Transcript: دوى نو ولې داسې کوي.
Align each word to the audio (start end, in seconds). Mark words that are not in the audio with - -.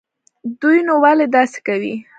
دوى 0.59 0.77
نو 0.87 0.93
ولې 1.03 1.25
داسې 1.35 1.59
کوي. 1.67 1.95